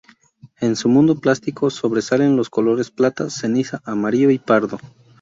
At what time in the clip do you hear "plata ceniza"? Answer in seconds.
2.89-3.83